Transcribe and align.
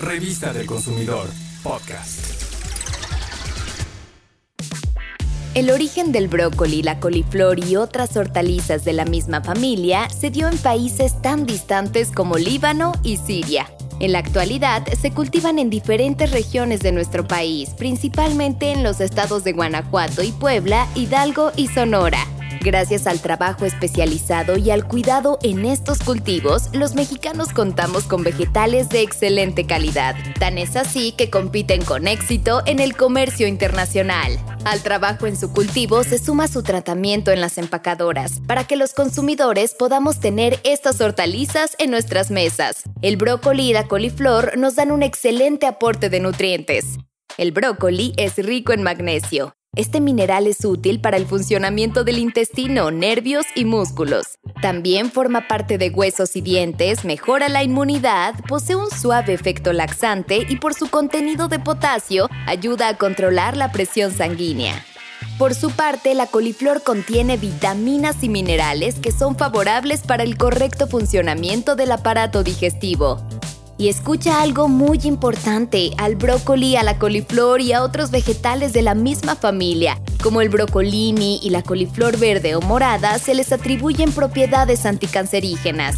Revista 0.00 0.52
del 0.52 0.66
Consumidor, 0.66 1.28
podcast. 1.64 2.20
El 5.54 5.70
origen 5.70 6.12
del 6.12 6.28
brócoli, 6.28 6.82
la 6.82 7.00
coliflor 7.00 7.58
y 7.58 7.74
otras 7.74 8.16
hortalizas 8.16 8.84
de 8.84 8.92
la 8.92 9.04
misma 9.04 9.42
familia 9.42 10.08
se 10.08 10.30
dio 10.30 10.48
en 10.48 10.56
países 10.58 11.20
tan 11.20 11.46
distantes 11.46 12.12
como 12.12 12.36
Líbano 12.36 12.92
y 13.02 13.16
Siria. 13.16 13.66
En 13.98 14.12
la 14.12 14.20
actualidad 14.20 14.86
se 14.86 15.10
cultivan 15.10 15.58
en 15.58 15.68
diferentes 15.68 16.30
regiones 16.30 16.78
de 16.78 16.92
nuestro 16.92 17.26
país, 17.26 17.70
principalmente 17.70 18.70
en 18.70 18.84
los 18.84 19.00
estados 19.00 19.42
de 19.42 19.52
Guanajuato 19.52 20.22
y 20.22 20.30
Puebla, 20.30 20.86
Hidalgo 20.94 21.50
y 21.56 21.66
Sonora. 21.66 22.24
Gracias 22.68 23.06
al 23.06 23.22
trabajo 23.22 23.64
especializado 23.64 24.58
y 24.58 24.70
al 24.70 24.86
cuidado 24.86 25.38
en 25.42 25.64
estos 25.64 26.00
cultivos, 26.00 26.68
los 26.74 26.94
mexicanos 26.94 27.48
contamos 27.54 28.04
con 28.04 28.22
vegetales 28.22 28.90
de 28.90 29.00
excelente 29.00 29.64
calidad. 29.64 30.14
Tan 30.38 30.58
es 30.58 30.76
así 30.76 31.12
que 31.12 31.30
compiten 31.30 31.82
con 31.82 32.06
éxito 32.06 32.60
en 32.66 32.78
el 32.78 32.94
comercio 32.94 33.46
internacional. 33.46 34.38
Al 34.66 34.82
trabajo 34.82 35.26
en 35.26 35.38
su 35.38 35.50
cultivo 35.50 36.04
se 36.04 36.18
suma 36.18 36.46
su 36.46 36.62
tratamiento 36.62 37.30
en 37.30 37.40
las 37.40 37.56
empacadoras, 37.56 38.42
para 38.46 38.64
que 38.64 38.76
los 38.76 38.92
consumidores 38.92 39.72
podamos 39.72 40.20
tener 40.20 40.60
estas 40.62 41.00
hortalizas 41.00 41.74
en 41.78 41.90
nuestras 41.90 42.30
mesas. 42.30 42.82
El 43.00 43.16
brócoli 43.16 43.70
y 43.70 43.72
la 43.72 43.88
coliflor 43.88 44.58
nos 44.58 44.76
dan 44.76 44.92
un 44.92 45.02
excelente 45.02 45.66
aporte 45.66 46.10
de 46.10 46.20
nutrientes. 46.20 46.98
El 47.38 47.52
brócoli 47.52 48.12
es 48.18 48.36
rico 48.36 48.74
en 48.74 48.82
magnesio, 48.82 49.54
este 49.78 50.00
mineral 50.00 50.48
es 50.48 50.64
útil 50.64 51.00
para 51.00 51.16
el 51.16 51.24
funcionamiento 51.24 52.02
del 52.02 52.18
intestino, 52.18 52.90
nervios 52.90 53.46
y 53.54 53.64
músculos. 53.64 54.40
También 54.60 55.12
forma 55.12 55.46
parte 55.46 55.78
de 55.78 55.90
huesos 55.90 56.34
y 56.34 56.40
dientes, 56.40 57.04
mejora 57.04 57.48
la 57.48 57.62
inmunidad, 57.62 58.34
posee 58.48 58.74
un 58.74 58.90
suave 58.90 59.34
efecto 59.34 59.72
laxante 59.72 60.44
y 60.48 60.56
por 60.56 60.74
su 60.74 60.90
contenido 60.90 61.46
de 61.46 61.60
potasio 61.60 62.28
ayuda 62.46 62.88
a 62.88 62.96
controlar 62.98 63.56
la 63.56 63.70
presión 63.70 64.12
sanguínea. 64.12 64.84
Por 65.38 65.54
su 65.54 65.70
parte, 65.70 66.14
la 66.16 66.26
coliflor 66.26 66.82
contiene 66.82 67.36
vitaminas 67.36 68.24
y 68.24 68.28
minerales 68.28 68.96
que 68.96 69.12
son 69.12 69.36
favorables 69.36 70.00
para 70.00 70.24
el 70.24 70.36
correcto 70.36 70.88
funcionamiento 70.88 71.76
del 71.76 71.92
aparato 71.92 72.42
digestivo. 72.42 73.20
Y 73.80 73.88
escucha 73.88 74.42
algo 74.42 74.66
muy 74.66 74.98
importante, 75.04 75.92
al 75.98 76.16
brócoli, 76.16 76.74
a 76.74 76.82
la 76.82 76.98
coliflor 76.98 77.60
y 77.60 77.72
a 77.72 77.84
otros 77.84 78.10
vegetales 78.10 78.72
de 78.72 78.82
la 78.82 78.96
misma 78.96 79.36
familia, 79.36 80.00
como 80.20 80.40
el 80.40 80.48
brocolini 80.48 81.38
y 81.44 81.50
la 81.50 81.62
coliflor 81.62 82.18
verde 82.18 82.56
o 82.56 82.60
morada, 82.60 83.20
se 83.20 83.36
les 83.36 83.52
atribuyen 83.52 84.10
propiedades 84.10 84.84
anticancerígenas. 84.84 85.96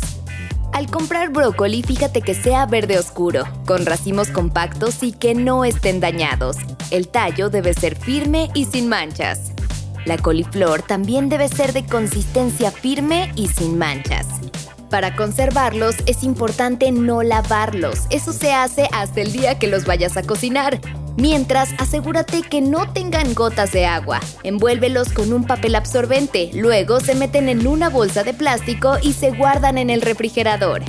Al 0.75 0.91
comprar 0.91 1.31
brócoli, 1.31 1.83
fíjate 1.83 2.21
que 2.21 2.35
sea 2.35 2.67
verde 2.67 2.99
oscuro, 2.99 3.45
con 3.67 3.87
racimos 3.87 4.29
compactos 4.29 5.03
y 5.03 5.13
que 5.13 5.35
no 5.35 5.65
estén 5.65 6.01
dañados. 6.01 6.57
El 6.91 7.09
tallo 7.09 7.49
debe 7.49 7.73
ser 7.73 7.97
firme 7.97 8.51
y 8.55 8.67
sin 8.67 8.89
manchas. 8.89 9.53
La 10.05 10.19
coliflor 10.19 10.83
también 10.83 11.31
debe 11.31 11.49
ser 11.49 11.73
de 11.73 11.87
consistencia 11.87 12.71
firme 12.71 13.33
y 13.37 13.49
sin 13.49 13.79
manchas. 13.79 14.40
Para 14.91 15.15
conservarlos 15.15 15.95
es 16.07 16.25
importante 16.25 16.91
no 16.91 17.23
lavarlos. 17.23 18.01
Eso 18.11 18.33
se 18.33 18.53
hace 18.53 18.89
hasta 18.93 19.21
el 19.21 19.33
día 19.33 19.57
que 19.57 19.69
los 19.69 19.85
vayas 19.87 20.17
a 20.17 20.25
cocinar. 20.25 20.81
Mientras, 21.17 21.71
asegúrate 21.79 22.43
que 22.43 22.61
no 22.61 22.93
tengan 22.93 23.35
gotas 23.35 23.71
de 23.71 23.87
agua. 23.87 24.21
Envuélvelos 24.43 25.13
con 25.13 25.33
un 25.33 25.47
papel 25.47 25.77
absorbente. 25.77 26.51
Luego 26.55 26.99
se 26.99 27.15
meten 27.15 27.49
en 27.49 27.69
una 27.69 27.89
bolsa 27.89 28.25
de 28.25 28.35
plástico 28.35 28.97
y 29.01 29.13
se 29.13 29.31
guardan 29.31 29.79
en 29.79 29.91
el 29.91 30.03
refrigerador. 30.03 30.83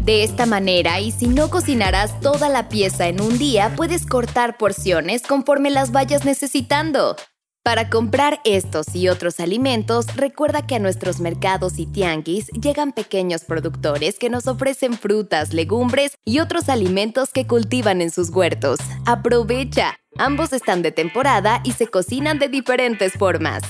De 0.00 0.22
esta 0.22 0.46
manera, 0.46 1.00
y 1.00 1.10
si 1.10 1.26
no 1.26 1.50
cocinarás 1.50 2.20
toda 2.20 2.48
la 2.48 2.68
pieza 2.68 3.08
en 3.08 3.20
un 3.20 3.38
día, 3.38 3.72
puedes 3.74 4.06
cortar 4.06 4.58
porciones 4.58 5.22
conforme 5.22 5.70
las 5.70 5.90
vayas 5.90 6.24
necesitando. 6.24 7.16
Para 7.64 7.88
comprar 7.88 8.42
estos 8.44 8.94
y 8.94 9.08
otros 9.08 9.40
alimentos, 9.40 10.14
recuerda 10.16 10.66
que 10.66 10.74
a 10.74 10.78
nuestros 10.78 11.18
mercados 11.20 11.78
y 11.78 11.86
tianguis 11.86 12.48
llegan 12.48 12.92
pequeños 12.92 13.44
productores 13.44 14.18
que 14.18 14.28
nos 14.28 14.46
ofrecen 14.48 14.92
frutas, 14.92 15.54
legumbres 15.54 16.18
y 16.26 16.40
otros 16.40 16.68
alimentos 16.68 17.30
que 17.30 17.46
cultivan 17.46 18.02
en 18.02 18.10
sus 18.10 18.28
huertos. 18.28 18.80
Aprovecha. 19.06 19.98
Ambos 20.18 20.52
están 20.52 20.82
de 20.82 20.92
temporada 20.92 21.62
y 21.64 21.72
se 21.72 21.86
cocinan 21.86 22.38
de 22.38 22.48
diferentes 22.48 23.14
formas. 23.14 23.62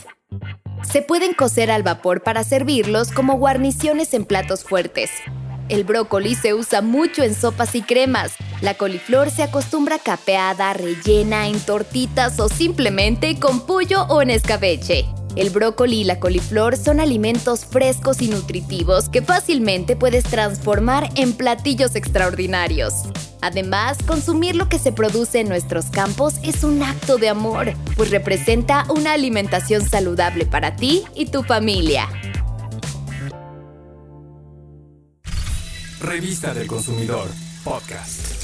Se 0.83 1.01
pueden 1.01 1.33
cocer 1.33 1.71
al 1.71 1.85
vapor 1.85 2.25
para 2.25 2.43
servirlos 2.43 3.13
como 3.13 3.39
guarniciones 3.39 4.13
en 4.13 4.25
platos 4.25 4.65
fuertes. 4.65 5.13
El 5.69 5.85
brócoli 5.85 6.35
se 6.35 6.53
usa 6.53 6.83
mucho 6.83 7.23
en 7.23 7.37
sopas 7.37 7.77
y 7.77 7.83
cremas. 7.83 8.33
La 8.65 8.73
coliflor 8.73 9.31
se 9.31 9.43
acostumbra 9.43 9.99
capeada, 9.99 10.73
rellena, 10.73 11.49
en 11.49 11.61
tortitas 11.61 12.41
o 12.41 12.49
simplemente 12.49 13.39
con 13.39 13.67
pollo 13.67 14.05
o 14.05 14.23
en 14.23 14.31
escabeche. 14.31 15.05
El 15.37 15.51
brócoli 15.51 16.01
y 16.01 16.05
la 16.05 16.19
coliflor 16.19 16.79
son 16.79 16.99
alimentos 16.99 17.67
frescos 17.67 18.23
y 18.23 18.29
nutritivos 18.29 19.11
que 19.11 19.21
fácilmente 19.21 19.97
puedes 19.97 20.25
transformar 20.25 21.11
en 21.15 21.35
platillos 21.35 21.95
extraordinarios. 21.95 22.95
Además, 23.43 23.99
consumir 24.07 24.57
lo 24.57 24.71
que 24.71 24.79
se 24.79 24.93
produce 24.93 25.41
en 25.41 25.49
nuestros 25.51 25.91
campos 25.91 26.37
es 26.43 26.65
un 26.65 26.83
acto 26.83 27.19
de 27.19 27.29
amor, 27.29 27.75
pues 27.99 28.11
representa 28.11 28.87
una 28.89 29.13
alimentación 29.13 29.87
saludable 29.87 30.47
para 30.47 30.75
ti 30.75 31.05
y 31.15 31.27
tu 31.27 31.43
familia. 31.43 32.09
Revista 36.01 36.55
del 36.55 36.67
Consumidor, 36.67 37.29
podcast. 37.63 38.44